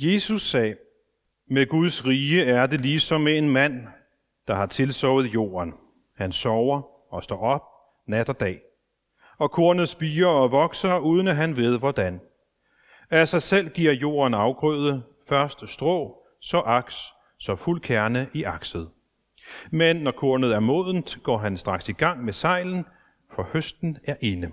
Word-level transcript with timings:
Jesus 0.00 0.42
sagde, 0.42 0.76
med 1.50 1.66
Guds 1.66 2.06
rige 2.06 2.44
er 2.44 2.66
det 2.66 2.80
ligesom 2.80 3.20
med 3.20 3.38
en 3.38 3.48
mand, 3.48 3.86
der 4.48 4.54
har 4.54 4.66
tilsovet 4.66 5.34
jorden. 5.34 5.74
Han 6.16 6.32
sover 6.32 6.82
og 7.14 7.24
står 7.24 7.38
op 7.38 7.62
nat 8.06 8.28
og 8.28 8.40
dag. 8.40 8.60
Og 9.38 9.50
kornet 9.50 9.88
spiger 9.88 10.26
og 10.26 10.50
vokser, 10.50 10.98
uden 10.98 11.28
at 11.28 11.36
han 11.36 11.56
ved 11.56 11.78
hvordan. 11.78 12.20
Af 13.10 13.28
sig 13.28 13.42
selv 13.42 13.68
giver 13.68 13.92
jorden 13.92 14.34
afgrøde, 14.34 15.02
først 15.28 15.68
strå, 15.68 16.22
så 16.40 16.58
aks, 16.58 17.06
så 17.38 17.56
fuld 17.56 17.80
kerne 17.80 18.28
i 18.34 18.42
akset. 18.42 18.90
Men 19.70 19.96
når 19.96 20.10
kornet 20.10 20.54
er 20.54 20.60
modent, 20.60 21.18
går 21.22 21.38
han 21.38 21.58
straks 21.58 21.88
i 21.88 21.92
gang 21.92 22.24
med 22.24 22.32
sejlen, 22.32 22.84
for 23.30 23.48
høsten 23.52 23.98
er 24.04 24.16
inde. 24.20 24.50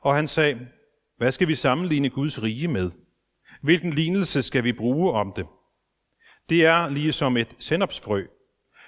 Og 0.00 0.14
han 0.14 0.28
sagde, 0.28 0.68
hvad 1.16 1.32
skal 1.32 1.48
vi 1.48 1.54
sammenligne 1.54 2.10
Guds 2.10 2.42
rige 2.42 2.68
med? 2.68 2.90
Hvilken 3.64 3.90
lignelse 3.90 4.42
skal 4.42 4.64
vi 4.64 4.72
bruge 4.72 5.12
om 5.12 5.32
det? 5.32 5.46
Det 6.48 6.64
er 6.64 6.88
lige 6.88 7.12
som 7.12 7.36
et 7.36 7.56
sennepsfrø. 7.58 8.26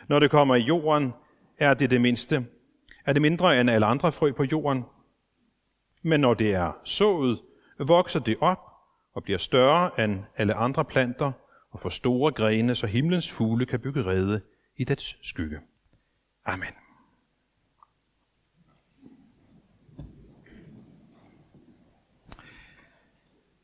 Når 0.08 0.18
det 0.18 0.30
kommer 0.30 0.54
i 0.54 0.60
jorden, 0.60 1.12
er 1.58 1.74
det 1.74 1.90
det 1.90 2.00
mindste. 2.00 2.46
Er 3.06 3.12
det 3.12 3.22
mindre 3.22 3.60
end 3.60 3.70
alle 3.70 3.86
andre 3.86 4.12
frø 4.12 4.32
på 4.32 4.44
jorden? 4.44 4.84
Men 6.02 6.20
når 6.20 6.34
det 6.34 6.54
er 6.54 6.72
sået, 6.84 7.40
vokser 7.78 8.20
det 8.20 8.36
op 8.40 8.58
og 9.14 9.22
bliver 9.22 9.38
større 9.38 10.04
end 10.04 10.20
alle 10.36 10.54
andre 10.54 10.84
planter 10.84 11.32
og 11.70 11.80
får 11.80 11.88
store 11.88 12.32
grene, 12.32 12.74
så 12.74 12.86
himlens 12.86 13.32
fugle 13.32 13.66
kan 13.66 13.80
bygge 13.80 14.04
rede 14.04 14.40
i 14.76 14.84
dets 14.84 15.28
skygge. 15.28 15.58
Amen. 16.44 16.74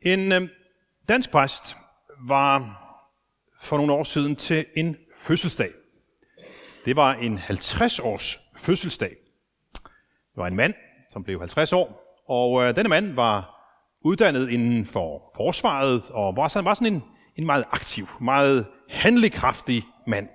En 0.01 0.33
øhm, 0.33 0.49
dansk 1.09 1.31
præst 1.31 1.77
var 2.29 2.79
for 3.61 3.77
nogle 3.77 3.93
år 3.93 4.05
siden 4.05 4.37
til 4.37 4.67
en 4.77 4.97
fødselsdag. 5.19 5.71
Det 6.85 6.97
var 6.97 7.15
en 7.15 7.39
50-års 7.39 8.41
fødselsdag. 8.57 9.17
Det 9.83 10.37
var 10.37 10.47
en 10.47 10.57
mand, 10.57 10.75
som 11.11 11.25
blev 11.25 11.39
50 11.39 11.73
år, 11.73 12.19
og 12.29 12.63
øh, 12.63 12.77
denne 12.77 12.89
mand 12.89 13.15
var 13.15 13.63
uddannet 14.05 14.51
inden 14.51 14.87
for 14.87 15.33
forsvaret, 15.37 16.11
og 16.11 16.37
var 16.37 16.49
sådan, 16.49 16.65
var 16.65 16.75
sådan 16.75 16.93
en, 16.93 17.03
en 17.37 17.47
meget 17.47 17.65
aktiv, 17.73 18.09
meget 18.21 18.67
handlekraftig 18.89 19.85
mand. 20.07 20.29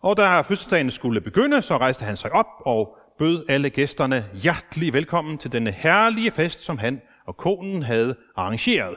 Og 0.00 0.16
da 0.16 0.40
fødselsdagen 0.40 0.90
skulle 0.90 1.20
begynde, 1.20 1.62
så 1.62 1.76
rejste 1.76 2.04
han 2.04 2.16
sig 2.16 2.32
op 2.32 2.46
og 2.60 2.96
bød 3.18 3.44
alle 3.48 3.70
gæsterne 3.70 4.30
hjertelig 4.34 4.92
velkommen 4.92 5.38
til 5.38 5.52
denne 5.52 5.70
herlige 5.70 6.30
fest, 6.30 6.60
som 6.60 6.78
han 6.78 7.00
og 7.26 7.36
konen 7.36 7.82
havde 7.82 8.16
arrangeret. 8.36 8.96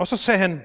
Og 0.00 0.06
så 0.06 0.16
sagde 0.16 0.38
han, 0.38 0.64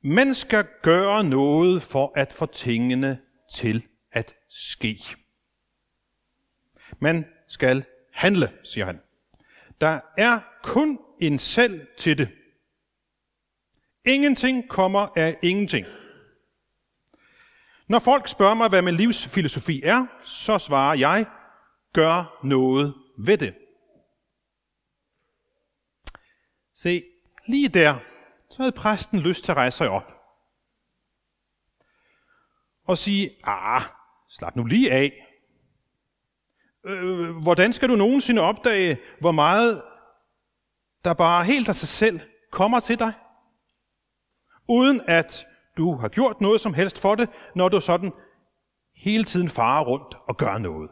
man 0.00 0.34
skal 0.34 0.68
gøre 0.82 1.24
noget 1.24 1.82
for 1.82 2.12
at 2.14 2.32
få 2.32 2.46
tingene 2.46 3.20
til 3.54 3.86
at 4.12 4.34
ske. 4.48 5.02
Man 6.98 7.26
skal 7.48 7.84
handle, 8.12 8.52
siger 8.64 8.84
han. 8.84 9.00
Der 9.80 10.00
er 10.18 10.40
kun 10.62 10.98
en 11.20 11.38
selv 11.38 11.86
til 11.98 12.18
det. 12.18 12.28
Ingenting 14.04 14.68
kommer 14.68 15.08
af 15.16 15.38
ingenting. 15.42 15.86
Når 17.88 17.98
folk 17.98 18.28
spørger 18.28 18.54
mig, 18.54 18.68
hvad 18.68 18.82
min 18.82 18.94
livsfilosofi 18.94 19.82
er, 19.82 20.06
så 20.24 20.58
svarer 20.58 20.94
jeg, 20.98 21.26
gør 21.92 22.40
noget 22.44 22.94
ved 23.18 23.38
det. 23.38 23.54
Se, 26.74 27.04
lige 27.46 27.68
der, 27.68 27.98
så 28.50 28.62
havde 28.62 28.72
præsten 28.72 29.20
lyst 29.20 29.44
til 29.44 29.52
at 29.52 29.56
rejse 29.56 29.76
sig 29.76 29.88
op. 29.88 30.12
Og 32.84 32.98
sige, 32.98 33.30
ah, 33.44 33.82
slap 34.28 34.56
nu 34.56 34.64
lige 34.64 34.92
af. 34.92 35.28
Øh, 36.84 37.28
øh, 37.28 37.36
hvordan 37.36 37.72
skal 37.72 37.88
du 37.88 37.96
nogensinde 37.96 38.42
opdage, 38.42 38.98
hvor 39.20 39.32
meget 39.32 39.82
der 41.04 41.14
bare 41.14 41.44
helt 41.44 41.68
af 41.68 41.76
sig 41.76 41.88
selv 41.88 42.20
kommer 42.50 42.80
til 42.80 42.98
dig? 42.98 43.12
Uden 44.68 45.00
at 45.06 45.46
du 45.76 45.96
har 45.96 46.08
gjort 46.08 46.40
noget 46.40 46.60
som 46.60 46.74
helst 46.74 46.98
for 46.98 47.14
det, 47.14 47.28
når 47.54 47.68
du 47.68 47.80
sådan 47.80 48.12
hele 48.94 49.24
tiden 49.24 49.48
farer 49.48 49.84
rundt 49.84 50.16
og 50.28 50.36
gør 50.36 50.58
noget. 50.58 50.90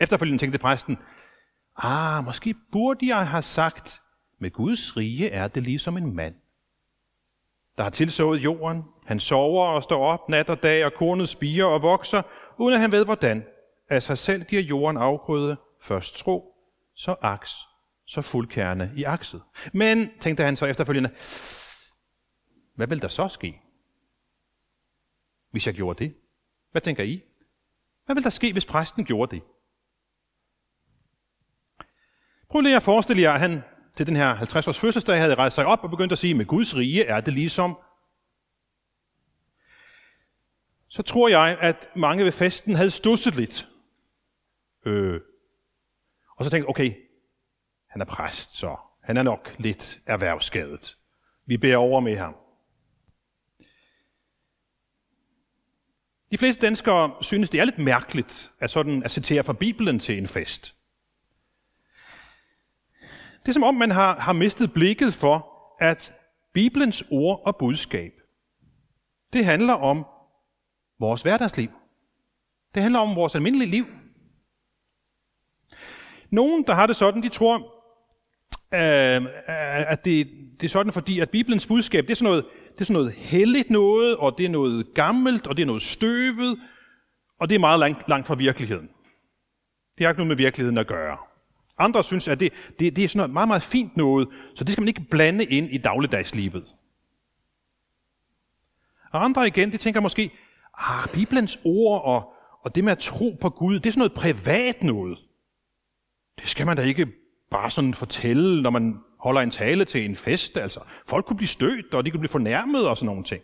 Efterfølgende 0.00 0.42
tænkte 0.42 0.58
præsten, 0.58 0.98
ah, 1.76 2.24
måske 2.24 2.54
burde 2.72 3.06
jeg 3.06 3.28
have 3.28 3.42
sagt, 3.42 4.02
med 4.38 4.50
Guds 4.50 4.96
rige 4.96 5.30
er 5.30 5.48
det 5.48 5.62
ligesom 5.62 5.96
en 5.96 6.14
mand, 6.14 6.34
der 7.76 7.82
har 7.82 7.90
tilsået 7.90 8.38
jorden. 8.44 8.84
Han 9.06 9.20
sover 9.20 9.66
og 9.66 9.82
står 9.82 10.04
op 10.04 10.28
nat 10.28 10.50
og 10.50 10.62
dag, 10.62 10.84
og 10.84 10.92
kornet 10.92 11.28
spiger 11.28 11.64
og 11.64 11.82
vokser, 11.82 12.22
uden 12.58 12.74
at 12.74 12.80
han 12.80 12.92
ved 12.92 13.04
hvordan. 13.04 13.46
Af 13.88 14.02
sig 14.02 14.18
selv 14.18 14.44
giver 14.44 14.62
jorden 14.62 14.96
afgrøde, 14.96 15.56
først 15.80 16.16
tro, 16.16 16.54
så 16.94 17.16
aks, 17.22 17.54
så 18.06 18.22
fuldkerne 18.22 18.92
i 18.96 19.02
akset. 19.02 19.42
Men, 19.72 20.10
tænkte 20.20 20.44
han 20.44 20.56
så 20.56 20.66
efterfølgende, 20.66 21.10
hvad 22.74 22.86
vil 22.86 23.02
der 23.02 23.08
så 23.08 23.28
ske, 23.28 23.60
hvis 25.50 25.66
jeg 25.66 25.74
gjorde 25.74 26.04
det? 26.04 26.14
Hvad 26.70 26.82
tænker 26.82 27.04
I? 27.04 27.22
Hvad 28.04 28.14
vil 28.14 28.24
der 28.24 28.30
ske, 28.30 28.52
hvis 28.52 28.66
præsten 28.66 29.04
gjorde 29.04 29.36
det? 29.36 29.42
Prøv 32.48 32.60
lige 32.60 32.76
at 32.76 32.82
forestille 32.82 33.22
jer, 33.22 33.32
at 33.32 33.40
han 33.40 33.62
til 33.98 34.06
den 34.06 34.16
her 34.16 34.36
50-års 34.36 34.78
fødselsdag 34.78 35.18
havde 35.18 35.34
rejst 35.34 35.54
sig 35.54 35.66
op 35.66 35.84
og 35.84 35.90
begyndt 35.90 36.12
at 36.12 36.18
sige, 36.18 36.34
med 36.34 36.46
Guds 36.46 36.76
rige 36.76 37.04
er 37.04 37.20
det 37.20 37.34
ligesom. 37.34 37.78
Så 40.88 41.02
tror 41.02 41.28
jeg, 41.28 41.58
at 41.60 41.88
mange 41.96 42.24
ved 42.24 42.32
festen 42.32 42.74
havde 42.74 42.90
stusset 42.90 43.36
lidt. 43.36 43.68
Øh. 44.86 45.20
Og 46.36 46.44
så 46.44 46.50
tænkte 46.50 46.68
okay, 46.68 46.94
han 47.90 48.00
er 48.00 48.04
præst, 48.04 48.56
så 48.56 48.76
han 49.02 49.16
er 49.16 49.22
nok 49.22 49.54
lidt 49.58 50.00
erhvervsskadet. 50.06 50.96
Vi 51.46 51.56
beder 51.56 51.76
over 51.76 52.00
med 52.00 52.16
ham. 52.16 52.36
De 56.30 56.38
fleste 56.38 56.66
danskere 56.66 57.14
synes, 57.20 57.50
det 57.50 57.60
er 57.60 57.64
lidt 57.64 57.78
mærkeligt 57.78 58.52
at, 58.60 58.70
sådan, 58.70 59.02
at 59.02 59.10
citere 59.10 59.44
fra 59.44 59.52
Bibelen 59.52 59.98
til 59.98 60.18
en 60.18 60.28
fest. 60.28 60.77
Det 63.48 63.52
er 63.52 63.60
som 63.60 63.62
om, 63.62 63.74
man 63.74 63.90
har, 63.90 64.20
har 64.20 64.32
mistet 64.32 64.72
blikket 64.72 65.14
for, 65.14 65.46
at 65.80 66.12
Bibelens 66.54 67.04
ord 67.10 67.42
og 67.46 67.56
budskab, 67.56 68.12
det 69.32 69.44
handler 69.44 69.74
om 69.74 70.06
vores 71.00 71.22
hverdagsliv. 71.22 71.68
Det 72.74 72.82
handler 72.82 73.00
om 73.00 73.16
vores 73.16 73.34
almindelige 73.34 73.70
liv. 73.70 73.86
Nogen, 76.30 76.64
der 76.66 76.74
har 76.74 76.86
det 76.86 76.96
sådan, 76.96 77.22
de 77.22 77.28
tror, 77.28 77.56
øh, 78.74 79.28
at 79.92 80.04
det, 80.04 80.28
det 80.60 80.66
er 80.66 80.68
sådan, 80.68 80.92
fordi 80.92 81.20
at 81.20 81.30
Bibelens 81.30 81.66
budskab, 81.66 82.04
det 82.04 82.10
er 82.10 82.16
sådan 82.16 82.30
noget, 82.30 82.44
det 82.72 82.80
er 82.80 82.84
sådan 82.84 83.00
noget 83.02 83.12
helligt 83.12 83.70
noget, 83.70 84.16
og 84.16 84.38
det 84.38 84.46
er 84.46 84.50
noget 84.50 84.94
gammelt, 84.94 85.46
og 85.46 85.56
det 85.56 85.62
er 85.62 85.66
noget 85.66 85.82
støvet, 85.82 86.60
og 87.40 87.48
det 87.48 87.54
er 87.54 87.60
meget 87.60 87.80
langt, 87.80 88.08
langt 88.08 88.26
fra 88.26 88.34
virkeligheden. 88.34 88.88
Det 89.98 90.06
har 90.06 90.08
ikke 90.10 90.18
noget 90.20 90.28
med 90.28 90.36
virkeligheden 90.36 90.78
at 90.78 90.86
gøre. 90.86 91.27
Andre 91.78 92.04
synes, 92.04 92.28
at 92.28 92.40
det, 92.40 92.52
det, 92.78 92.96
det 92.96 93.04
er 93.04 93.08
sådan 93.08 93.18
noget 93.18 93.32
meget, 93.32 93.48
meget 93.48 93.62
fint 93.62 93.96
noget, 93.96 94.28
så 94.54 94.64
det 94.64 94.72
skal 94.72 94.82
man 94.82 94.88
ikke 94.88 95.06
blande 95.10 95.44
ind 95.44 95.70
i 95.70 95.78
dagligdagslivet. 95.78 96.74
Og 99.12 99.24
andre 99.24 99.46
igen, 99.46 99.72
de 99.72 99.76
tænker 99.76 100.00
måske, 100.00 100.30
ah, 100.78 101.08
Bibelens 101.14 101.58
ord 101.64 102.02
og, 102.04 102.32
og 102.62 102.74
det 102.74 102.84
med 102.84 102.92
at 102.92 102.98
tro 102.98 103.36
på 103.40 103.50
Gud, 103.50 103.74
det 103.74 103.86
er 103.86 103.90
sådan 103.90 103.98
noget 103.98 104.12
privat 104.12 104.82
noget. 104.82 105.18
Det 106.40 106.48
skal 106.48 106.66
man 106.66 106.76
da 106.76 106.82
ikke 106.82 107.06
bare 107.50 107.70
sådan 107.70 107.94
fortælle, 107.94 108.62
når 108.62 108.70
man 108.70 108.98
holder 109.18 109.40
en 109.40 109.50
tale 109.50 109.84
til 109.84 110.04
en 110.04 110.16
fest. 110.16 110.56
Altså, 110.56 110.80
folk 111.06 111.26
kunne 111.26 111.36
blive 111.36 111.48
stødt, 111.48 111.94
og 111.94 112.04
de 112.04 112.10
kunne 112.10 112.20
blive 112.20 112.28
fornærmet 112.28 112.88
og 112.88 112.96
sådan 112.96 113.06
nogle 113.06 113.24
ting. 113.24 113.42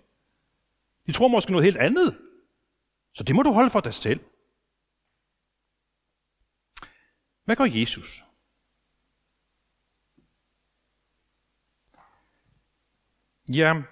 De 1.06 1.12
tror 1.12 1.28
måske 1.28 1.52
noget 1.52 1.64
helt 1.64 1.76
andet. 1.76 2.16
Så 3.14 3.24
det 3.24 3.34
må 3.34 3.42
du 3.42 3.52
holde 3.52 3.70
for 3.70 3.80
dig 3.80 3.94
selv. 3.94 4.20
Hvad 7.44 7.56
gør 7.56 7.64
Jesus? 7.64 8.24
Ja, 13.48 13.82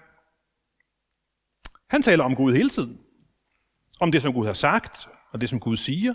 han 1.87 2.01
taler 2.01 2.23
om 2.23 2.35
Gud 2.35 2.53
hele 2.53 2.69
tiden. 2.69 2.99
Om 3.99 4.11
det, 4.11 4.21
som 4.21 4.33
Gud 4.33 4.45
har 4.45 4.53
sagt, 4.53 5.09
og 5.31 5.41
det, 5.41 5.49
som 5.49 5.59
Gud 5.59 5.77
siger. 5.77 6.13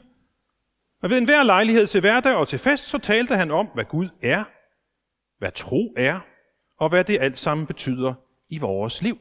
Og 1.03 1.11
ved 1.11 1.19
enhver 1.19 1.43
lejlighed 1.43 1.87
til 1.87 2.01
hverdag 2.01 2.37
og 2.37 2.49
til 2.49 2.59
fest, 2.59 2.85
så 2.85 2.99
talte 2.99 3.37
han 3.37 3.51
om, 3.51 3.67
hvad 3.75 3.85
Gud 3.85 4.09
er, 4.23 4.45
hvad 5.39 5.53
tro 5.53 5.95
er, 5.97 6.21
og 6.77 6.89
hvad 6.89 7.05
det 7.05 7.21
alt 7.21 7.39
sammen 7.39 7.67
betyder 7.67 8.15
i 8.49 8.59
vores 8.59 9.03
liv. 9.03 9.19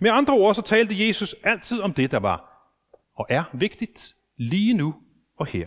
Med 0.00 0.10
andre 0.10 0.34
ord, 0.34 0.54
så 0.54 0.62
talte 0.62 1.06
Jesus 1.06 1.34
altid 1.42 1.80
om 1.80 1.94
det, 1.94 2.10
der 2.10 2.18
var 2.18 2.70
og 3.14 3.26
er 3.28 3.44
vigtigt 3.52 4.16
lige 4.36 4.74
nu 4.74 4.94
og 5.36 5.46
her. 5.46 5.66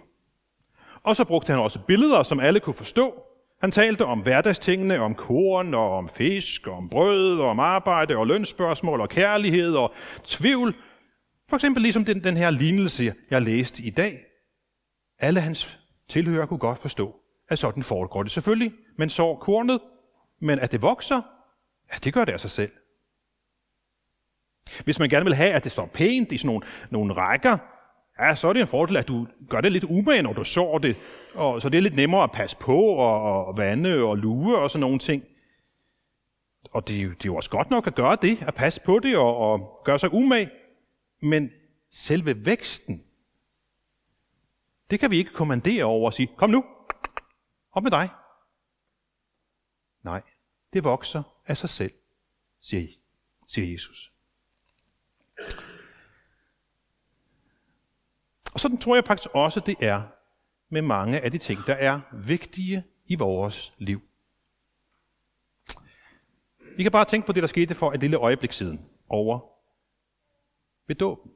Og 1.03 1.15
så 1.15 1.23
brugte 1.23 1.51
han 1.51 1.59
også 1.61 1.79
billeder, 1.79 2.23
som 2.23 2.39
alle 2.39 2.59
kunne 2.59 2.73
forstå, 2.73 3.23
Han 3.61 3.71
talte 3.71 4.05
om 4.05 4.19
hverdagstingene, 4.19 4.99
om 4.99 5.15
korn 5.15 5.73
og 5.73 5.97
om 5.97 6.09
fisk, 6.09 6.67
og 6.67 6.73
om 6.73 6.89
brød, 6.89 7.39
og 7.39 7.49
om 7.49 7.59
arbejde 7.59 8.17
og 8.17 8.27
lønsspørgsmål 8.27 9.01
og 9.01 9.09
kærlighed 9.09 9.75
og 9.75 9.93
tvivl. 10.23 10.75
For 11.49 11.55
eksempel 11.55 11.81
ligesom 11.81 12.05
den, 12.05 12.23
den 12.23 12.37
her 12.37 12.49
lignelse, 12.49 13.13
jeg 13.29 13.41
læste 13.41 13.83
i 13.83 13.89
dag. 13.89 14.25
Alle 15.19 15.39
hans 15.41 15.79
tilhører 16.09 16.45
kunne 16.45 16.59
godt 16.59 16.77
forstå, 16.77 17.15
at 17.49 17.59
sådan 17.59 17.83
foregår 17.83 18.23
det 18.23 18.31
selvfølgelig. 18.31 18.73
Men 18.97 19.09
så 19.09 19.35
kornet, 19.35 19.79
men 20.41 20.59
at 20.59 20.71
det 20.71 20.81
vokser, 20.81 21.21
ja, 21.93 21.97
det 22.03 22.13
gør 22.13 22.25
det 22.25 22.31
af 22.31 22.39
sig 22.39 22.49
selv. 22.49 22.71
Hvis 24.83 24.99
man 24.99 25.09
gerne 25.09 25.25
vil 25.25 25.35
have, 25.35 25.51
at 25.51 25.63
det 25.63 25.71
står 25.71 25.85
pænt 25.85 26.31
i 26.31 26.37
sådan 26.37 26.47
nogle, 26.47 26.65
nogle 26.89 27.13
rækker, 27.13 27.57
ja, 28.19 28.35
så 28.35 28.47
er 28.47 28.53
det 28.53 28.61
en 28.61 28.67
fordel, 28.67 28.97
at 28.97 29.07
du 29.07 29.27
gør 29.49 29.61
det 29.61 29.71
lidt 29.71 29.83
umage, 29.83 30.21
når 30.21 30.33
du 30.33 30.43
sår 30.43 30.77
det, 30.77 30.97
og 31.33 31.61
så 31.61 31.69
det 31.69 31.77
er 31.77 31.81
lidt 31.81 31.95
nemmere 31.95 32.23
at 32.23 32.31
passe 32.31 32.57
på 32.57 32.77
og, 32.77 33.45
og 33.45 33.57
vande 33.57 34.03
og 34.03 34.17
lue 34.17 34.57
og 34.57 34.71
sådan 34.71 34.81
nogle 34.81 34.99
ting. 34.99 35.23
Og 36.71 36.87
det, 36.87 37.09
det 37.09 37.25
er 37.25 37.29
jo 37.29 37.35
også 37.35 37.49
godt 37.49 37.69
nok 37.69 37.87
at 37.87 37.95
gøre 37.95 38.17
det, 38.21 38.41
at 38.41 38.53
passe 38.53 38.81
på 38.81 38.99
det 38.99 39.17
og, 39.17 39.37
og 39.37 39.81
gøre 39.85 39.99
sig 39.99 40.13
umage, 40.13 40.49
men 41.21 41.51
selve 41.91 42.45
væksten, 42.45 43.03
det 44.89 44.99
kan 44.99 45.11
vi 45.11 45.17
ikke 45.17 45.33
kommandere 45.33 45.83
over 45.83 46.05
og 46.05 46.13
sige, 46.13 46.29
kom 46.37 46.49
nu, 46.49 46.65
op 47.71 47.83
med 47.83 47.91
dig. 47.91 48.09
Nej, 50.03 50.21
det 50.73 50.83
vokser 50.83 51.23
af 51.45 51.57
sig 51.57 51.69
selv, 51.69 51.93
siger, 52.61 52.87
siger 53.47 53.71
Jesus. 53.71 54.13
Og 58.59 58.61
sådan 58.61 58.77
tror 58.77 58.95
jeg 58.95 59.05
faktisk 59.05 59.29
også, 59.33 59.59
det 59.59 59.75
er 59.79 60.01
med 60.69 60.81
mange 60.81 61.19
af 61.19 61.31
de 61.31 61.37
ting, 61.37 61.59
der 61.67 61.73
er 61.73 61.99
vigtige 62.13 62.83
i 63.07 63.15
vores 63.15 63.73
liv. 63.77 64.01
Vi 66.77 66.83
kan 66.83 66.91
bare 66.91 67.05
tænke 67.05 67.27
på 67.27 67.33
det, 67.33 67.43
der 67.43 67.47
skete 67.47 67.75
for 67.75 67.91
et 67.91 67.99
lille 67.99 68.17
øjeblik 68.17 68.51
siden 68.51 68.81
over 69.09 69.39
ved 70.87 70.95
dåben. 70.95 71.31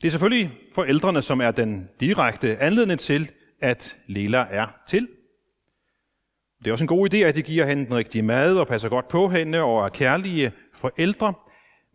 Det 0.00 0.06
er 0.06 0.10
selvfølgelig 0.10 0.58
forældrene, 0.74 1.22
som 1.22 1.40
er 1.40 1.50
den 1.50 1.88
direkte 2.00 2.56
anledning 2.56 3.00
til, 3.00 3.30
at 3.60 3.98
Lela 4.06 4.46
er 4.50 4.66
til. 4.86 5.08
Det 6.58 6.66
er 6.66 6.72
også 6.72 6.84
en 6.84 6.88
god 6.88 7.14
idé, 7.14 7.16
at 7.16 7.34
de 7.34 7.42
giver 7.42 7.66
hende 7.66 7.86
den 7.86 7.94
rigtige 7.94 8.22
mad 8.22 8.58
og 8.58 8.68
passer 8.68 8.88
godt 8.88 9.08
på 9.08 9.28
hende 9.28 9.62
og 9.62 9.84
er 9.84 9.88
kærlige 9.88 10.52
forældre. 10.74 11.34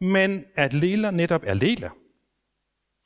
Men 0.02 0.46
at 0.56 0.74
Lela 0.74 1.12
netop 1.12 1.42
er 1.46 1.54
Lela 1.54 1.90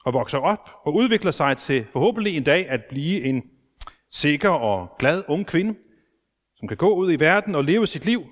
og 0.05 0.13
vokser 0.13 0.37
op 0.37 0.69
og 0.83 0.95
udvikler 0.95 1.31
sig 1.31 1.57
til 1.57 1.85
forhåbentlig 1.91 2.37
en 2.37 2.43
dag 2.43 2.69
at 2.69 2.85
blive 2.89 3.21
en 3.21 3.43
sikker 4.11 4.49
og 4.49 4.95
glad 4.99 5.23
ung 5.27 5.47
kvinde, 5.47 5.79
som 6.55 6.67
kan 6.67 6.77
gå 6.77 6.95
ud 6.95 7.11
i 7.11 7.19
verden 7.19 7.55
og 7.55 7.63
leve 7.63 7.87
sit 7.87 8.05
liv, 8.05 8.23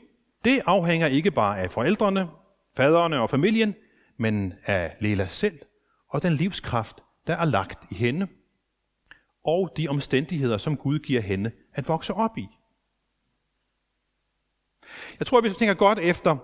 det 0.46 0.62
afhænger 0.66 1.08
ikke 1.08 1.32
bare 1.32 1.60
af 1.60 1.72
forældrene, 1.72 2.30
faderne 2.78 3.22
og 3.22 3.30
familien, 3.30 3.76
men 4.18 4.54
af 4.66 4.96
Lela 5.00 5.28
selv 5.28 5.60
og 6.10 6.22
den 6.22 6.34
livskraft, 6.34 7.04
der 7.28 7.36
er 7.36 7.46
lagt 7.46 7.92
i 7.92 7.96
hende, 7.96 8.28
og 9.44 9.74
de 9.78 9.88
omstændigheder, 9.88 10.58
som 10.58 10.78
Gud 10.78 11.00
giver 11.00 11.22
hende 11.22 11.52
at 11.74 11.88
vokse 11.88 12.14
op 12.14 12.38
i. 12.38 12.48
Jeg 15.20 15.28
tror, 15.28 15.38
at 15.38 15.44
hvis 15.44 15.54
vi 15.54 15.58
tænker 15.60 15.74
godt 15.74 16.00
efter, 16.00 16.38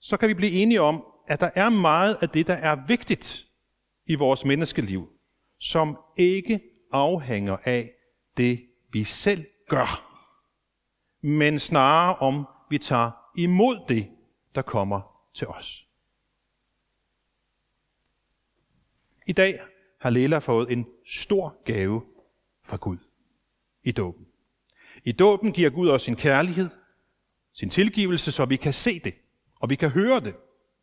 så 0.00 0.16
kan 0.16 0.28
vi 0.28 0.34
blive 0.34 0.52
enige 0.52 0.80
om, 0.80 1.04
at 1.26 1.40
der 1.40 1.50
er 1.54 1.68
meget 1.68 2.18
af 2.20 2.28
det, 2.28 2.46
der 2.46 2.54
er 2.54 2.86
vigtigt 2.86 3.46
i 4.06 4.14
vores 4.14 4.44
menneskeliv, 4.44 5.08
som 5.58 5.98
ikke 6.16 6.60
afhænger 6.92 7.56
af 7.64 7.92
det, 8.36 8.66
vi 8.92 9.04
selv 9.04 9.44
gør, 9.68 10.18
men 11.26 11.58
snarere 11.58 12.16
om, 12.16 12.46
vi 12.70 12.78
tager 12.78 13.10
imod 13.36 13.84
det, 13.88 14.10
der 14.54 14.62
kommer 14.62 15.00
til 15.34 15.46
os. 15.46 15.86
I 19.26 19.32
dag 19.32 19.60
har 20.00 20.10
Lela 20.10 20.38
fået 20.38 20.72
en 20.72 20.86
stor 21.06 21.62
gave 21.64 22.02
fra 22.64 22.76
Gud 22.76 22.98
i 23.82 23.92
dåben. 23.92 24.26
I 25.04 25.12
dåben 25.12 25.52
giver 25.52 25.70
Gud 25.70 25.88
os 25.88 26.02
sin 26.02 26.16
kærlighed, 26.16 26.70
sin 27.52 27.70
tilgivelse, 27.70 28.32
så 28.32 28.44
vi 28.44 28.56
kan 28.56 28.72
se 28.72 29.00
det, 29.00 29.14
og 29.60 29.70
vi 29.70 29.76
kan 29.76 29.90
høre 29.90 30.20
det. 30.20 30.34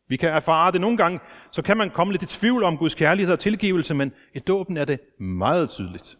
Vi 0.08 0.16
kan 0.16 0.28
erfare 0.28 0.72
det 0.72 0.80
nogle 0.80 0.96
gange, 0.96 1.20
så 1.50 1.62
kan 1.62 1.76
man 1.76 1.90
komme 1.90 2.12
lidt 2.12 2.22
i 2.22 2.26
tvivl 2.26 2.64
om 2.64 2.78
Guds 2.78 2.94
kærlighed 2.94 3.32
og 3.32 3.40
tilgivelse, 3.40 3.94
men 3.94 4.12
i 4.34 4.38
dåben 4.38 4.76
er 4.76 4.84
det 4.84 5.00
meget 5.20 5.70
tydeligt. 5.70 6.18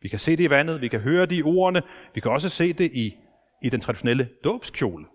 Vi 0.00 0.08
kan 0.08 0.18
se 0.18 0.36
det 0.36 0.44
i 0.44 0.50
vandet, 0.50 0.80
vi 0.80 0.88
kan 0.88 1.00
høre 1.00 1.26
det 1.26 1.36
i 1.36 1.42
ordene, 1.42 1.82
vi 2.14 2.20
kan 2.20 2.30
også 2.30 2.48
se 2.48 2.72
det 2.72 2.90
i, 2.92 3.16
i 3.62 3.68
den 3.68 3.80
traditionelle 3.80 4.28
dåbskjole. 4.44 5.06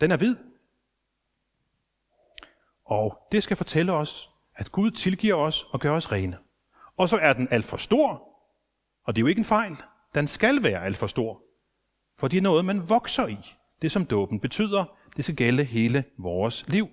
Den 0.00 0.10
er 0.10 0.16
hvid. 0.16 0.36
Og 2.84 3.18
det 3.32 3.42
skal 3.42 3.56
fortælle 3.56 3.92
os, 3.92 4.30
at 4.54 4.72
Gud 4.72 4.90
tilgiver 4.90 5.34
os 5.34 5.64
og 5.70 5.80
gør 5.80 5.96
os 5.96 6.12
rene. 6.12 6.38
Og 6.96 7.08
så 7.08 7.16
er 7.16 7.32
den 7.32 7.48
alt 7.50 7.64
for 7.64 7.76
stor, 7.76 8.22
og 9.04 9.16
det 9.16 9.20
er 9.20 9.22
jo 9.22 9.26
ikke 9.26 9.38
en 9.38 9.44
fejl. 9.44 9.76
Den 10.14 10.28
skal 10.28 10.62
være 10.62 10.84
alt 10.84 10.96
for 10.96 11.06
stor, 11.06 11.42
for 12.18 12.28
det 12.28 12.36
er 12.36 12.42
noget, 12.42 12.64
man 12.64 12.88
vokser 12.88 13.26
i. 13.26 13.38
Det 13.82 13.92
som 13.92 14.06
dåben 14.06 14.40
betyder, 14.40 14.84
det 15.16 15.24
skal 15.24 15.36
gælde 15.36 15.64
hele 15.64 16.04
vores 16.18 16.68
liv. 16.68 16.88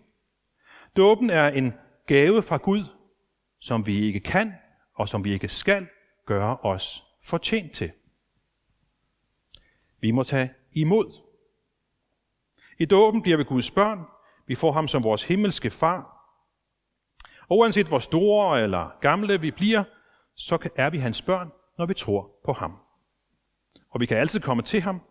Dåben 0.97 1.29
er 1.29 1.47
en 1.47 1.73
gave 2.07 2.41
fra 2.41 2.57
Gud, 2.57 2.85
som 3.59 3.85
vi 3.85 3.99
ikke 3.99 4.19
kan 4.19 4.53
og 4.95 5.09
som 5.09 5.23
vi 5.23 5.31
ikke 5.31 5.47
skal 5.47 5.87
gøre 6.25 6.57
os 6.57 7.03
fortjent 7.21 7.71
til. 7.71 7.91
Vi 10.01 10.11
må 10.11 10.23
tage 10.23 10.53
imod. 10.71 11.13
I 12.77 12.85
dåben 12.85 13.21
bliver 13.21 13.37
vi 13.37 13.43
Guds 13.43 13.71
børn. 13.71 13.99
Vi 14.47 14.55
får 14.55 14.71
ham 14.71 14.87
som 14.87 15.03
vores 15.03 15.23
himmelske 15.23 15.69
far. 15.69 16.15
Og 17.49 17.57
uanset 17.57 17.87
hvor 17.87 17.99
store 17.99 18.63
eller 18.63 18.97
gamle 19.01 19.41
vi 19.41 19.51
bliver, 19.51 19.83
så 20.35 20.69
er 20.75 20.89
vi 20.89 20.97
hans 20.97 21.21
børn, 21.21 21.51
når 21.77 21.85
vi 21.85 21.93
tror 21.93 22.31
på 22.45 22.53
ham. 22.53 22.77
Og 23.89 23.99
vi 23.99 24.05
kan 24.05 24.17
altid 24.17 24.39
komme 24.39 24.63
til 24.63 24.81
ham, 24.81 25.01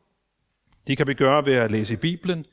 det 0.86 0.96
kan 0.96 1.06
vi 1.06 1.14
gøre 1.14 1.44
ved 1.44 1.54
at 1.54 1.70
læse 1.70 1.94
i 1.94 1.96
Bibelen, 1.96 2.44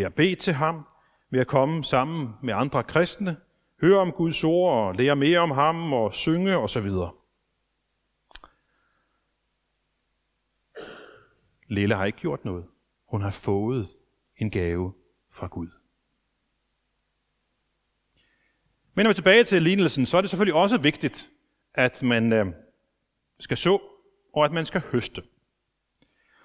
ved 0.00 0.06
at 0.06 0.14
bede 0.14 0.34
til 0.34 0.52
ham, 0.52 0.86
ved 1.30 1.40
at 1.40 1.46
komme 1.46 1.84
sammen 1.84 2.34
med 2.42 2.54
andre 2.54 2.84
kristne, 2.84 3.36
høre 3.80 3.98
om 3.98 4.12
Guds 4.12 4.44
ord 4.44 4.74
og 4.74 4.94
lære 4.94 5.16
mere 5.16 5.38
om 5.38 5.50
ham 5.50 5.92
og 5.92 6.14
synge 6.14 6.56
osv. 6.56 6.90
Lille 11.68 11.94
har 11.94 12.04
ikke 12.04 12.18
gjort 12.18 12.44
noget. 12.44 12.64
Hun 13.08 13.22
har 13.22 13.30
fået 13.30 13.88
en 14.36 14.50
gave 14.50 14.92
fra 15.30 15.46
Gud. 15.46 15.68
Men 18.94 19.04
når 19.04 19.08
vi 19.08 19.12
er 19.12 19.14
tilbage 19.14 19.44
til 19.44 19.62
lignelsen, 19.62 20.06
så 20.06 20.16
er 20.16 20.20
det 20.20 20.30
selvfølgelig 20.30 20.54
også 20.54 20.78
vigtigt, 20.78 21.30
at 21.74 22.02
man 22.02 22.32
øh, 22.32 22.46
skal 23.38 23.56
så, 23.56 23.78
og 24.34 24.44
at 24.44 24.52
man 24.52 24.66
skal 24.66 24.80
høste. 24.80 25.22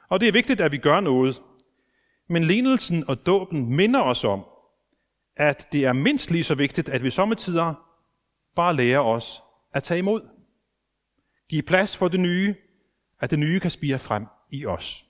Og 0.09 0.19
det 0.19 0.27
er 0.27 0.31
vigtigt, 0.31 0.61
at 0.61 0.71
vi 0.71 0.77
gør 0.77 0.99
noget. 0.99 1.41
Men 2.27 2.43
lignelsen 2.43 3.09
og 3.09 3.25
dåben 3.25 3.75
minder 3.75 4.01
os 4.01 4.23
om, 4.23 4.45
at 5.37 5.67
det 5.71 5.85
er 5.85 5.93
mindst 5.93 6.31
lige 6.31 6.43
så 6.43 6.55
vigtigt, 6.55 6.89
at 6.89 7.03
vi 7.03 7.09
sommetider 7.09 7.73
bare 8.55 8.75
lærer 8.75 8.99
os 8.99 9.41
at 9.73 9.83
tage 9.83 9.97
imod. 9.97 10.21
Giv 11.49 11.63
plads 11.63 11.97
for 11.97 12.07
det 12.07 12.19
nye, 12.19 12.55
at 13.19 13.31
det 13.31 13.39
nye 13.39 13.59
kan 13.59 13.71
spire 13.71 13.99
frem 13.99 14.25
i 14.51 14.65
os. 14.65 15.05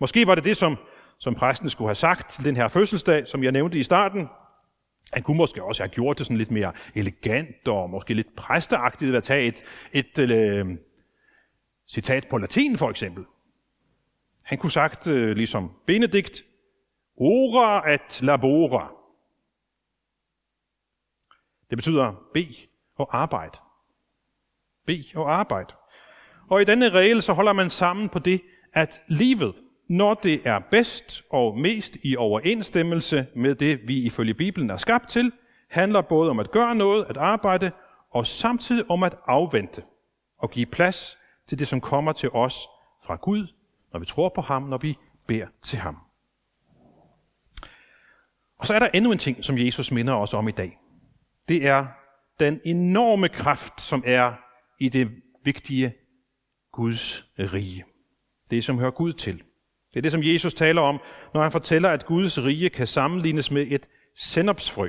Måske 0.00 0.26
var 0.26 0.34
det 0.34 0.44
det, 0.44 0.56
som, 0.56 0.76
som 1.18 1.34
præsten 1.34 1.70
skulle 1.70 1.88
have 1.88 1.94
sagt 1.94 2.30
til 2.30 2.44
den 2.44 2.56
her 2.56 2.68
fødselsdag, 2.68 3.28
som 3.28 3.44
jeg 3.44 3.52
nævnte 3.52 3.78
i 3.78 3.82
starten. 3.82 4.28
Han 5.12 5.22
kunne 5.22 5.36
måske 5.36 5.62
også 5.62 5.82
have 5.82 5.90
gjort 5.90 6.18
det 6.18 6.26
sådan 6.26 6.36
lidt 6.36 6.50
mere 6.50 6.72
elegant 6.94 7.68
og 7.68 7.90
måske 7.90 8.14
lidt 8.14 8.36
præsteagtigt 8.36 9.10
ved 9.10 9.16
at 9.16 9.24
tage 9.24 9.46
et, 9.46 9.62
et 9.92 10.18
øh, 10.18 10.66
citat 11.88 12.26
på 12.30 12.38
latin 12.38 12.78
for 12.78 12.90
eksempel. 12.90 13.24
Han 14.46 14.58
kunne 14.58 14.72
sagt, 14.72 15.06
øh, 15.06 15.36
ligesom 15.36 15.72
Benedikt, 15.86 16.44
ora 17.16 17.90
at 17.90 18.22
labora. 18.22 18.92
Det 21.70 21.78
betyder 21.78 22.14
be 22.34 22.40
og 22.96 23.18
arbejde. 23.18 23.58
Be 24.86 25.04
og 25.14 25.34
arbejde. 25.34 25.74
Og 26.48 26.62
i 26.62 26.64
denne 26.64 26.90
regel 26.90 27.22
så 27.22 27.32
holder 27.32 27.52
man 27.52 27.70
sammen 27.70 28.08
på 28.08 28.18
det, 28.18 28.42
at 28.72 29.00
livet, 29.08 29.62
når 29.88 30.14
det 30.14 30.46
er 30.46 30.58
bedst 30.58 31.22
og 31.30 31.58
mest 31.58 31.96
i 32.02 32.16
overensstemmelse 32.16 33.26
med 33.34 33.54
det, 33.54 33.80
vi 33.86 34.02
ifølge 34.02 34.34
Bibelen 34.34 34.70
er 34.70 34.76
skabt 34.76 35.08
til, 35.08 35.32
handler 35.70 36.00
både 36.00 36.30
om 36.30 36.38
at 36.38 36.50
gøre 36.50 36.74
noget, 36.74 37.06
at 37.08 37.16
arbejde, 37.16 37.70
og 38.10 38.26
samtidig 38.26 38.90
om 38.90 39.02
at 39.02 39.16
afvente 39.26 39.82
og 40.38 40.50
give 40.50 40.66
plads 40.66 41.18
til 41.48 41.58
det, 41.58 41.68
som 41.68 41.80
kommer 41.80 42.12
til 42.12 42.30
os 42.30 42.68
fra 43.04 43.16
Gud 43.16 43.55
når 43.96 44.00
vi 44.00 44.06
tror 44.06 44.28
på 44.34 44.40
ham, 44.40 44.62
når 44.62 44.78
vi 44.78 44.98
beder 45.26 45.46
til 45.62 45.78
ham. 45.78 45.96
Og 48.58 48.66
så 48.66 48.74
er 48.74 48.78
der 48.78 48.88
endnu 48.94 49.12
en 49.12 49.18
ting, 49.18 49.44
som 49.44 49.58
Jesus 49.58 49.90
minder 49.90 50.14
os 50.14 50.34
om 50.34 50.48
i 50.48 50.50
dag. 50.52 50.78
Det 51.48 51.66
er 51.66 51.86
den 52.40 52.60
enorme 52.64 53.28
kraft, 53.28 53.80
som 53.80 54.02
er 54.06 54.32
i 54.80 54.88
det 54.88 55.10
vigtige 55.44 55.94
Guds 56.72 57.30
rige. 57.38 57.84
Det, 58.50 58.64
som 58.64 58.78
hører 58.78 58.90
Gud 58.90 59.12
til. 59.12 59.36
Det 59.90 59.96
er 59.96 60.00
det, 60.00 60.12
som 60.12 60.22
Jesus 60.22 60.54
taler 60.54 60.82
om, 60.82 61.00
når 61.34 61.42
han 61.42 61.52
fortæller, 61.52 61.88
at 61.88 62.06
Guds 62.06 62.42
rige 62.42 62.70
kan 62.70 62.86
sammenlignes 62.86 63.50
med 63.50 63.66
et 63.68 63.88
sennepsfrø. 64.16 64.88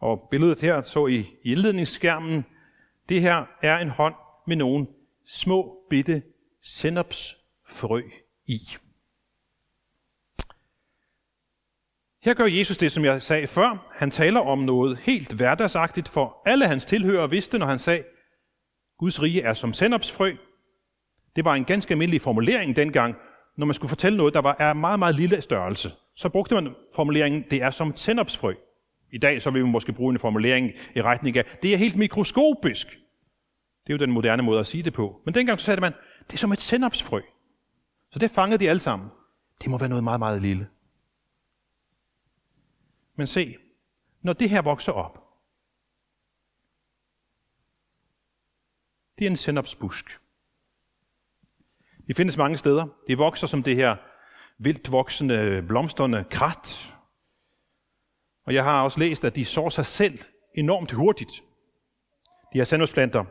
Og 0.00 0.28
billedet 0.30 0.60
her 0.60 0.82
så 0.82 1.06
i 1.06 1.26
indledningsskærmen, 1.44 2.44
det 3.08 3.20
her 3.20 3.44
er 3.62 3.78
en 3.78 3.90
hånd 3.90 4.14
med 4.46 4.56
nogle 4.56 4.86
små 5.26 5.86
bitte 5.90 6.22
sennepsfrø 6.62 7.41
frø 7.72 8.02
i. 8.46 8.58
Her 12.22 12.34
gør 12.34 12.46
Jesus 12.46 12.76
det, 12.76 12.92
som 12.92 13.04
jeg 13.04 13.22
sagde 13.22 13.46
før. 13.46 13.92
Han 13.94 14.10
taler 14.10 14.40
om 14.40 14.58
noget 14.58 14.98
helt 14.98 15.32
hverdagsagtigt, 15.32 16.08
for 16.08 16.42
alle 16.46 16.66
hans 16.66 16.84
tilhører 16.84 17.26
vidste, 17.26 17.58
når 17.58 17.66
han 17.66 17.78
sagde, 17.78 18.04
Guds 18.98 19.22
rige 19.22 19.42
er 19.42 19.54
som 19.54 19.72
sennepsfrø. 19.72 20.32
Det 21.36 21.44
var 21.44 21.54
en 21.54 21.64
ganske 21.64 21.92
almindelig 21.92 22.20
formulering 22.20 22.76
dengang, 22.76 23.14
når 23.56 23.66
man 23.66 23.74
skulle 23.74 23.88
fortælle 23.88 24.16
noget, 24.16 24.34
der 24.34 24.40
var 24.40 24.56
er 24.58 24.72
meget, 24.72 24.98
meget 24.98 25.14
lille 25.14 25.42
størrelse. 25.42 25.90
Så 26.16 26.28
brugte 26.28 26.54
man 26.54 26.74
formuleringen, 26.94 27.44
det 27.50 27.62
er 27.62 27.70
som 27.70 27.88
et 27.88 27.98
sennepsfrø. 27.98 28.54
I 29.12 29.18
dag 29.18 29.42
så 29.42 29.50
vil 29.50 29.64
vi 29.64 29.68
måske 29.68 29.92
bruge 29.92 30.12
en 30.12 30.18
formulering 30.18 30.70
i 30.94 31.02
retning 31.02 31.36
af, 31.36 31.44
det 31.62 31.74
er 31.74 31.76
helt 31.76 31.96
mikroskopisk. 31.96 32.86
Det 33.86 33.92
er 33.92 33.94
jo 33.94 33.98
den 33.98 34.12
moderne 34.12 34.42
måde 34.42 34.60
at 34.60 34.66
sige 34.66 34.82
det 34.82 34.92
på. 34.92 35.20
Men 35.24 35.34
dengang 35.34 35.60
så 35.60 35.66
sagde 35.66 35.80
man, 35.80 35.92
det 36.26 36.34
er 36.34 36.38
som 36.38 36.52
et 36.52 36.60
sennepsfrø. 36.60 37.20
Så 38.12 38.18
det 38.18 38.30
fangede 38.30 38.64
de 38.64 38.70
alle 38.70 38.80
sammen. 38.80 39.10
Det 39.62 39.70
må 39.70 39.78
være 39.78 39.88
noget 39.88 40.04
meget, 40.04 40.18
meget 40.18 40.42
lille. 40.42 40.68
Men 43.16 43.26
se, 43.26 43.56
når 44.22 44.32
det 44.32 44.50
her 44.50 44.62
vokser 44.62 44.92
op, 44.92 45.18
det 49.18 49.26
er 49.26 49.30
en 49.30 49.36
sennepsbusk. 49.36 50.20
Det 52.06 52.16
findes 52.16 52.36
mange 52.36 52.58
steder. 52.58 52.86
Det 53.06 53.18
vokser 53.18 53.46
som 53.46 53.62
det 53.62 53.76
her 53.76 53.96
vildt 54.58 54.92
voksende, 54.92 55.64
blomstrende 55.68 56.24
krat. 56.30 56.94
Og 58.44 58.54
jeg 58.54 58.64
har 58.64 58.82
også 58.82 59.00
læst, 59.00 59.24
at 59.24 59.34
de 59.34 59.44
sår 59.44 59.68
sig 59.68 59.86
selv 59.86 60.18
enormt 60.54 60.92
hurtigt. 60.92 61.42
De 62.52 62.58
her 62.58 62.64
sennepsplanter. 62.64 63.24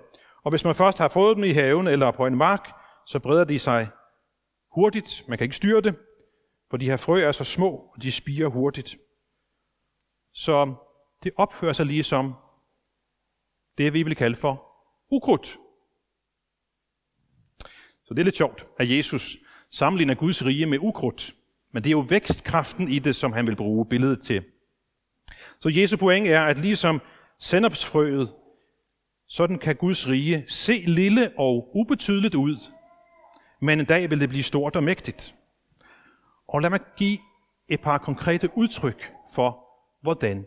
Og 0.44 0.50
hvis 0.50 0.64
man 0.64 0.76
først 0.76 0.98
har 0.98 1.08
fået 1.08 1.36
dem 1.36 1.44
i 1.44 1.52
haven 1.52 1.88
eller 1.88 2.12
på 2.12 2.26
en 2.26 2.38
mark, 2.38 2.72
så 3.06 3.20
breder 3.20 3.44
de 3.44 3.60
sig 3.60 3.90
hurtigt. 4.72 5.24
Man 5.28 5.38
kan 5.38 5.46
ikke 5.46 5.56
styre 5.56 5.82
det, 5.82 5.96
for 6.70 6.78
de 6.78 6.86
her 6.86 6.98
frø 6.98 7.22
er 7.22 7.32
så 7.32 7.44
små, 7.44 7.70
og 7.70 8.02
de 8.02 8.12
spiger 8.12 8.48
hurtigt. 8.48 8.98
Så 10.34 10.76
det 11.24 11.32
opfører 11.38 11.74
sig 11.74 11.86
lige 11.86 12.04
som 12.04 12.34
det, 13.78 13.94
vi 13.94 14.04
vil 14.04 14.16
kalde 14.16 14.36
for 14.36 14.68
ukrudt. 15.12 15.58
Så 18.04 18.14
det 18.14 18.20
er 18.20 18.24
lidt 18.24 18.38
sjovt, 18.38 18.66
at 18.80 18.98
Jesus 18.98 19.38
sammenligner 19.72 20.16
Guds 20.16 20.46
rige 20.46 20.66
med 20.66 20.78
ukrudt. 20.82 21.36
Men 21.74 21.84
det 21.84 21.90
er 21.90 21.92
jo 21.92 22.06
vækstkraften 22.10 22.88
i 22.88 23.00
det, 23.00 23.16
som 23.16 23.34
han 23.34 23.48
vil 23.48 23.56
bruge 23.56 23.86
billedet 23.86 24.24
til. 24.24 24.44
Så 25.60 25.70
Jesu 25.70 25.98
pointe 25.98 26.30
er, 26.30 26.46
at 26.46 26.58
ligesom 26.58 27.02
sennepsfrøet, 27.40 28.34
sådan 29.28 29.60
kan 29.60 29.76
Guds 29.76 30.08
rige 30.08 30.46
se 30.48 30.84
lille 30.88 31.32
og 31.38 31.72
ubetydeligt 31.76 32.36
ud, 32.36 32.58
men 33.62 33.80
en 33.80 33.86
dag 33.86 34.10
vil 34.10 34.20
det 34.20 34.30
blive 34.30 34.44
stort 34.44 34.76
og 34.76 34.84
mægtigt. 34.84 35.36
Og 36.48 36.62
lad 36.62 36.70
mig 36.70 36.80
give 36.98 37.18
et 37.68 37.82
par 37.82 37.98
konkrete 37.98 38.50
udtryk 38.58 39.12
for, 39.34 39.66
hvordan 40.02 40.46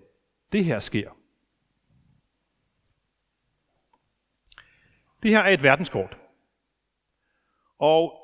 det 0.52 0.64
her 0.64 0.80
sker. 0.80 1.11
Det 5.23 5.30
her 5.30 5.40
er 5.40 5.49
et 5.49 5.62
verdenskort. 5.62 6.18
Og 7.78 8.21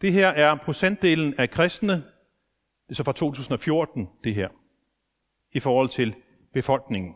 det 0.00 0.12
her 0.12 0.28
er 0.28 0.54
procentdelen 0.54 1.34
af 1.38 1.50
kristne, 1.50 1.92
det 1.92 2.90
er 2.90 2.94
så 2.94 3.04
fra 3.04 3.12
2014 3.12 4.08
det 4.24 4.34
her, 4.34 4.48
i 5.52 5.60
forhold 5.60 5.88
til 5.88 6.14
befolkningen. 6.52 7.14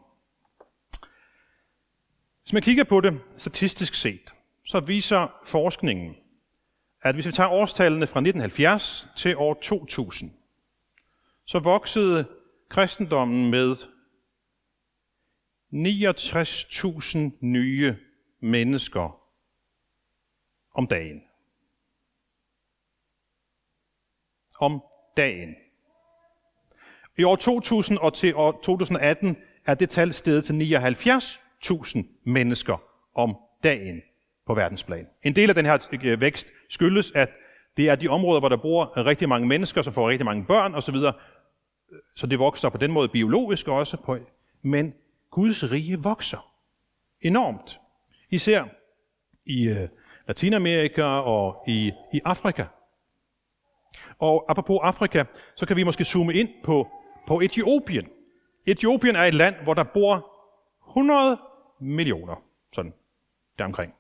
Hvis 2.43 2.53
man 2.53 2.63
kigger 2.63 2.85
på 2.85 3.01
det 3.01 3.21
statistisk 3.37 3.95
set, 3.95 4.35
så 4.65 4.81
viser 4.81 5.41
forskningen, 5.45 6.17
at 7.03 7.15
hvis 7.15 7.27
vi 7.27 7.33
tager 7.33 7.51
årstallene 7.51 8.07
fra 8.07 8.21
1970 8.21 9.07
til 9.17 9.37
år 9.37 9.55
2000, 9.55 10.33
så 11.47 11.59
voksede 11.59 12.29
kristendommen 12.69 13.51
med 13.51 13.77
69.000 15.73 17.19
nye 17.41 17.97
mennesker 18.41 19.21
om 20.75 20.87
dagen. 20.87 21.23
Om 24.61 24.83
dagen. 25.17 25.57
I 27.19 27.25
år 27.25 27.37
2000 27.37 27.99
og 27.99 28.15
til 28.15 28.35
år 28.35 28.53
2018 28.53 29.37
er 29.67 29.75
det 29.75 29.91
tal 29.91 30.13
steget 30.13 30.45
til 30.45 30.53
79.000 30.53 32.05
mennesker 32.25 32.83
om 33.15 33.37
dagen 33.65 34.03
på 34.49 34.55
verdensplan. 34.55 35.07
En 35.23 35.37
del 35.37 35.49
af 35.49 35.55
den 35.55 35.67
her 35.67 35.89
øh, 36.05 36.21
vækst 36.21 36.49
skyldes, 36.69 37.13
at 37.15 37.31
det 37.77 37.89
er 37.91 37.95
de 37.95 38.09
områder, 38.09 38.41
hvor 38.41 38.49
der 38.49 38.57
bor 38.57 39.07
rigtig 39.07 39.29
mange 39.29 39.49
mennesker, 39.49 39.83
som 39.83 39.93
får 39.93 40.09
rigtig 40.09 40.25
mange 40.25 40.45
børn 40.45 40.75
osv., 40.75 40.97
så 42.17 42.27
det 42.27 42.39
vokser 42.39 42.69
på 42.69 42.79
den 42.79 42.93
måde 42.93 43.09
biologisk 43.09 43.69
også. 43.69 43.97
På, 43.97 44.19
men 44.63 44.95
Guds 45.31 45.73
rige 45.73 46.03
vokser 46.03 46.53
enormt. 47.21 47.81
Især 48.31 48.65
i 49.47 49.69
øh, 49.69 49.89
Latinamerika 50.29 51.03
og 51.05 51.65
i, 51.67 51.93
i 52.13 52.21
Afrika. 52.25 52.65
Og 54.19 54.45
apropos 54.49 54.79
Afrika, 54.83 55.25
så 55.57 55.67
kan 55.67 55.77
vi 55.77 55.83
måske 55.83 56.05
zoome 56.05 56.35
ind 56.35 56.49
på, 56.65 56.89
på 57.27 57.41
Etiopien. 57.41 58.09
Etiopien 58.67 59.17
er 59.17 59.25
et 59.25 59.35
land, 59.35 59.55
hvor 59.63 59.75
der 59.75 59.85
bor 59.85 60.31
100 60.89 61.39
millioner, 61.81 62.43
sådan 62.73 62.93
deromkring. 63.59 63.98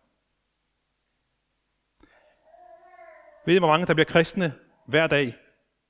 Ved 3.48 3.54
I, 3.54 3.58
hvor 3.58 3.68
mange 3.68 3.86
der 3.86 3.94
bliver 3.94 4.04
kristne 4.04 4.52
hver 4.86 5.06
dag 5.06 5.34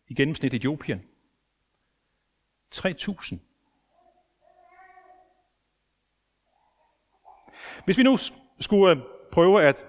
i 0.08 0.14
gennemsnit 0.14 0.52
i 0.52 0.56
Etiopien? 0.56 1.02
3.000. 2.74 3.36
Hvis 7.84 7.98
vi 7.98 8.02
nu 8.02 8.18
skulle 8.60 8.90
øh, 8.90 9.02
prøve 9.32 9.62
at 9.62 9.84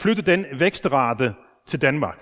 flytte 0.00 0.22
den 0.22 0.46
vækstrate 0.58 1.34
til 1.66 1.80
Danmark, 1.80 2.18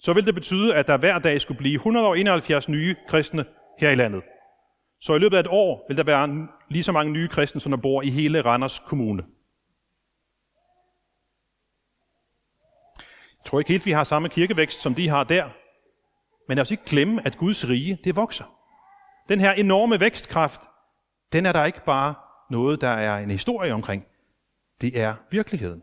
så 0.00 0.12
vil 0.12 0.26
det 0.26 0.34
betyde, 0.34 0.74
at 0.74 0.86
der 0.86 0.96
hver 0.96 1.18
dag 1.18 1.40
skulle 1.40 1.58
blive 1.58 1.74
171 1.74 2.68
nye 2.68 2.96
kristne 3.08 3.44
her 3.78 3.90
i 3.90 3.94
landet. 3.94 4.22
Så 5.00 5.14
i 5.14 5.18
løbet 5.18 5.36
af 5.36 5.40
et 5.40 5.48
år 5.50 5.84
vil 5.88 5.96
der 5.96 6.04
være 6.04 6.48
lige 6.68 6.82
så 6.82 6.92
mange 6.92 7.12
nye 7.12 7.28
kristne, 7.28 7.60
som 7.60 7.72
der 7.72 7.78
bor 7.78 8.02
i 8.02 8.10
hele 8.10 8.40
Randers 8.40 8.78
Kommune. 8.78 9.22
Jeg 13.46 13.50
tror 13.50 13.58
ikke 13.58 13.70
helt, 13.70 13.86
vi 13.86 13.90
har 13.90 14.04
samme 14.04 14.28
kirkevækst, 14.28 14.80
som 14.80 14.94
de 14.94 15.08
har 15.08 15.24
der. 15.24 15.48
Men 16.48 16.56
lad 16.56 16.62
os 16.62 16.70
ikke 16.70 16.84
glemme, 16.86 17.26
at 17.26 17.38
Guds 17.38 17.68
rige, 17.68 17.98
det 18.04 18.16
vokser. 18.16 18.44
Den 19.28 19.40
her 19.40 19.52
enorme 19.52 20.00
vækstkraft, 20.00 20.60
den 21.32 21.46
er 21.46 21.52
der 21.52 21.64
ikke 21.64 21.84
bare 21.84 22.14
noget, 22.50 22.80
der 22.80 22.88
er 22.88 23.18
en 23.18 23.30
historie 23.30 23.72
omkring. 23.72 24.06
Det 24.80 25.00
er 25.00 25.14
virkeligheden. 25.30 25.82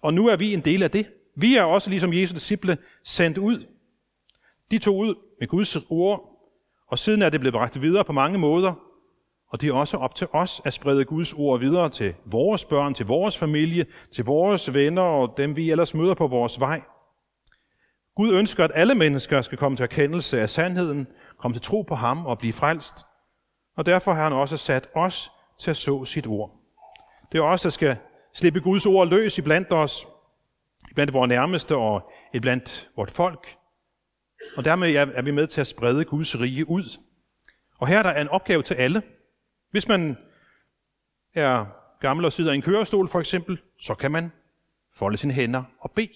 Og 0.00 0.14
nu 0.14 0.28
er 0.28 0.36
vi 0.36 0.54
en 0.54 0.60
del 0.60 0.82
af 0.82 0.90
det. 0.90 1.10
Vi 1.36 1.56
er 1.56 1.62
også, 1.62 1.90
ligesom 1.90 2.12
Jesu 2.12 2.34
disciple, 2.34 2.78
sendt 3.04 3.38
ud. 3.38 3.66
De 4.70 4.78
tog 4.78 4.96
ud 4.96 5.14
med 5.40 5.48
Guds 5.48 5.76
ord, 5.88 6.30
og 6.86 6.98
siden 6.98 7.22
er 7.22 7.30
det 7.30 7.40
blevet 7.40 7.54
bragt 7.54 7.80
videre 7.80 8.04
på 8.04 8.12
mange 8.12 8.38
måder. 8.38 8.74
Og 9.54 9.60
det 9.60 9.68
er 9.68 9.72
også 9.74 9.96
op 9.96 10.14
til 10.14 10.26
os 10.32 10.62
at 10.64 10.72
sprede 10.72 11.04
Guds 11.04 11.32
ord 11.32 11.60
videre 11.60 11.90
til 11.90 12.14
vores 12.24 12.64
børn, 12.64 12.94
til 12.94 13.06
vores 13.06 13.38
familie, 13.38 13.86
til 14.14 14.24
vores 14.24 14.74
venner 14.74 15.02
og 15.02 15.34
dem, 15.36 15.56
vi 15.56 15.70
ellers 15.70 15.94
møder 15.94 16.14
på 16.14 16.26
vores 16.26 16.60
vej. 16.60 16.82
Gud 18.16 18.32
ønsker, 18.32 18.64
at 18.64 18.70
alle 18.74 18.94
mennesker 18.94 19.42
skal 19.42 19.58
komme 19.58 19.76
til 19.76 19.82
erkendelse 19.82 20.40
af 20.40 20.50
sandheden, 20.50 21.06
komme 21.38 21.54
til 21.54 21.62
tro 21.62 21.82
på 21.82 21.94
ham 21.94 22.26
og 22.26 22.38
blive 22.38 22.52
frelst. 22.52 22.94
Og 23.76 23.86
derfor 23.86 24.12
har 24.12 24.22
han 24.22 24.32
også 24.32 24.56
sat 24.56 24.88
os 24.94 25.32
til 25.58 25.70
at 25.70 25.76
så 25.76 26.04
sit 26.04 26.26
ord. 26.26 26.50
Det 27.32 27.38
er 27.38 27.42
os, 27.42 27.62
der 27.62 27.70
skal 27.70 27.96
slippe 28.32 28.60
Guds 28.60 28.86
ord 28.86 29.08
løs 29.08 29.38
i 29.38 29.42
blandt 29.42 29.72
os, 29.72 30.08
blandt 30.94 31.12
vores 31.12 31.28
nærmeste 31.28 31.76
og 31.76 32.10
blandt 32.42 32.90
vort 32.96 33.10
folk. 33.10 33.56
Og 34.56 34.64
dermed 34.64 34.94
er 34.94 35.22
vi 35.22 35.30
med 35.30 35.46
til 35.46 35.60
at 35.60 35.66
sprede 35.66 36.04
Guds 36.04 36.40
rige 36.40 36.70
ud. 36.70 36.98
Og 37.78 37.88
her 37.88 37.98
er 37.98 38.02
der 38.02 38.20
en 38.20 38.28
opgave 38.28 38.62
til 38.62 38.74
alle. 38.74 39.02
Hvis 39.74 39.88
man 39.88 40.16
er 41.34 41.66
gammel 42.00 42.24
og 42.24 42.32
sidder 42.32 42.52
i 42.52 42.54
en 42.54 42.62
kørestol 42.62 43.08
for 43.08 43.20
eksempel, 43.20 43.58
så 43.80 43.94
kan 43.94 44.10
man 44.10 44.32
folde 44.96 45.16
sine 45.16 45.32
hænder 45.32 45.62
og 45.80 45.90
bede 45.90 46.12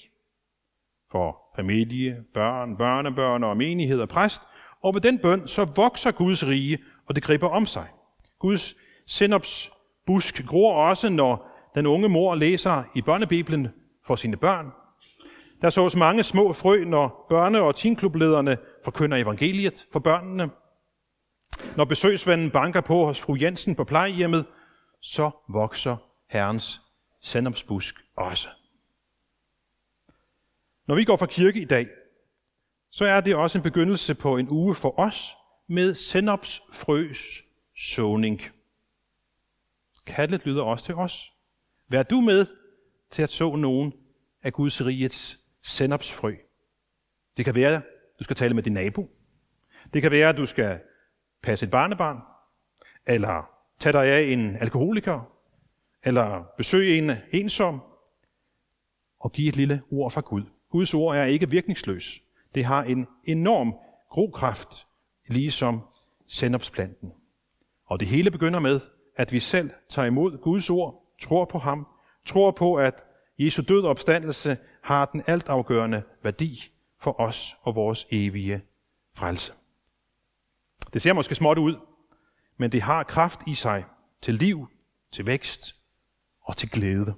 for 1.11 1.38
familie, 1.57 2.25
børn, 2.35 2.77
børnebørn 2.77 3.45
og 3.45 3.57
menighed 3.57 4.00
og 4.00 4.09
præst. 4.09 4.43
Og 4.83 4.95
ved 4.95 5.00
den 5.00 5.19
bøn, 5.19 5.47
så 5.47 5.65
vokser 5.77 6.11
Guds 6.11 6.47
rige, 6.47 6.79
og 7.07 7.15
det 7.15 7.23
griber 7.23 7.49
om 7.49 7.67
sig. 7.67 7.87
Guds 8.38 8.75
sennepsbusk 9.07 10.47
gror 10.47 10.75
også, 10.75 11.09
når 11.09 11.50
den 11.75 11.87
unge 11.87 12.09
mor 12.09 12.35
læser 12.35 12.83
i 12.95 13.03
børnebiblen 13.03 13.69
for 14.07 14.17
sine 14.17 14.37
børn. 14.37 14.67
Der 15.62 15.71
sås 15.71 15.97
mange 15.97 16.23
små 16.23 16.53
frø, 16.53 16.85
når 16.85 17.27
børne- 17.33 17.61
og 17.61 17.77
teenklublederne 17.77 18.57
forkynder 18.85 19.17
evangeliet 19.17 19.87
for 19.93 20.00
børnene. 20.00 20.50
Når 21.77 21.85
besøgsvennen 21.85 22.50
banker 22.50 22.81
på 22.81 23.05
hos 23.05 23.21
fru 23.21 23.37
Jensen 23.41 23.75
på 23.75 23.85
plejehjemmet, 23.85 24.47
så 25.00 25.31
vokser 25.49 25.97
Herrens 26.27 26.81
sennepsbusk 27.21 27.95
også. 28.17 28.49
Når 30.87 30.95
vi 30.95 31.05
går 31.05 31.17
fra 31.17 31.27
kirke 31.27 31.61
i 31.61 31.65
dag, 31.65 31.88
så 32.91 33.05
er 33.05 33.21
det 33.21 33.35
også 33.35 33.59
en 33.59 33.62
begyndelse 33.62 34.15
på 34.15 34.37
en 34.37 34.49
uge 34.49 34.75
for 34.75 34.99
os 34.99 35.37
med 35.67 35.95
sennepsfrøs 35.95 37.43
såning. 37.77 38.43
Kaldet 40.07 40.47
lyder 40.47 40.62
også 40.62 40.85
til 40.85 40.95
os. 40.95 41.33
Vær 41.88 42.03
du 42.03 42.21
med 42.21 42.47
til 43.11 43.23
at 43.23 43.33
så 43.33 43.57
nogen 43.57 43.93
af 44.43 44.53
Guds 44.53 44.85
rigets 44.85 45.38
sennepsfrø. 45.62 46.35
Det 47.37 47.45
kan 47.45 47.55
være, 47.55 47.77
at 47.77 47.83
du 48.19 48.25
skal 48.25 48.37
tale 48.37 48.55
med 48.55 48.62
din 48.62 48.73
nabo. 48.73 49.11
Det 49.93 50.03
kan 50.03 50.11
være, 50.11 50.29
at 50.29 50.37
du 50.37 50.47
skal 50.47 50.81
passe 51.42 51.66
et 51.66 51.71
barnebarn, 51.71 52.18
eller 53.07 53.50
tage 53.78 53.92
dig 53.92 54.07
af 54.07 54.23
en 54.23 54.57
alkoholiker, 54.57 55.33
eller 56.04 56.45
besøge 56.57 56.99
en 56.99 57.11
ensom, 57.30 57.80
og 59.21 59.33
give 59.33 59.49
et 59.49 59.57
lille 59.57 59.83
ord 59.90 60.11
fra 60.11 60.21
Gud. 60.21 60.42
Guds 60.71 60.95
ord 60.95 61.16
er 61.16 61.25
ikke 61.25 61.50
virkningsløs. 61.50 62.23
Det 62.54 62.64
har 62.64 62.83
en 62.83 63.07
enorm 63.25 63.75
grokraft, 64.11 64.87
ligesom 65.26 65.80
sennepsplanten. 66.26 67.12
Og 67.87 68.00
det 68.00 68.09
hele 68.09 68.30
begynder 68.30 68.61
med, 68.61 68.80
at 69.16 69.33
vi 69.33 69.40
selv 69.40 69.71
tager 69.88 70.07
imod 70.07 70.38
Guds 70.38 70.71
ord, 70.71 71.14
tror 71.21 71.45
på 71.45 71.59
ham, 71.59 71.87
tror 72.25 72.50
på, 72.50 72.75
at 72.75 73.04
Jesu 73.38 73.62
død 73.62 73.83
og 73.83 73.90
opstandelse 73.90 74.57
har 74.83 75.04
den 75.04 75.23
altafgørende 75.26 76.02
værdi 76.23 76.73
for 77.00 77.21
os 77.21 77.57
og 77.62 77.75
vores 77.75 78.07
evige 78.11 78.62
frelse. 79.14 79.52
Det 80.92 81.02
ser 81.02 81.12
måske 81.12 81.35
småt 81.35 81.59
ud, 81.59 81.76
men 82.57 82.73
det 82.73 82.83
har 82.83 83.02
kraft 83.02 83.40
i 83.47 83.54
sig 83.54 83.85
til 84.23 84.35
liv, 84.35 84.68
til 85.12 85.26
vækst 85.26 85.75
og 86.42 86.57
til 86.57 86.71
glæde. 86.71 87.14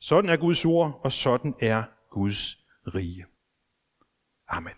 Sådan 0.00 0.30
er 0.30 0.36
Guds 0.36 0.64
ord, 0.64 1.00
og 1.04 1.12
sådan 1.12 1.54
er 1.60 1.82
Guds 2.10 2.56
rige. 2.94 3.26
Amen. 4.48 4.72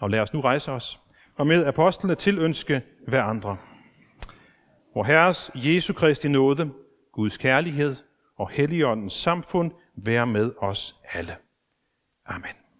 Og 0.00 0.10
lad 0.10 0.20
os 0.20 0.32
nu 0.32 0.40
rejse 0.40 0.72
os 0.72 1.00
og 1.36 1.46
med 1.46 1.66
apostlene 1.66 2.14
tilønske 2.14 2.82
hver 3.08 3.22
andre. 3.22 3.56
Hvor 4.92 5.04
Herres 5.04 5.50
Jesu 5.54 5.92
Kristi 5.92 6.28
nåde, 6.28 6.72
Guds 7.12 7.36
kærlighed 7.36 7.96
og 8.36 8.50
Helligåndens 8.50 9.12
samfund 9.12 9.70
være 9.96 10.26
med 10.26 10.52
os 10.58 11.00
alle. 11.12 11.36
Amen. 12.26 12.61